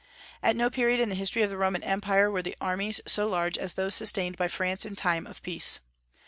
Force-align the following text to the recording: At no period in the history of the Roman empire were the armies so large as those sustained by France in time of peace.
At 0.41 0.55
no 0.55 0.71
period 0.71 0.99
in 0.99 1.09
the 1.09 1.13
history 1.13 1.43
of 1.43 1.51
the 1.51 1.59
Roman 1.59 1.83
empire 1.83 2.31
were 2.31 2.41
the 2.41 2.57
armies 2.59 3.01
so 3.05 3.27
large 3.27 3.55
as 3.55 3.75
those 3.75 3.93
sustained 3.93 4.35
by 4.35 4.47
France 4.47 4.83
in 4.83 4.95
time 4.95 5.27
of 5.27 5.43
peace. 5.43 5.79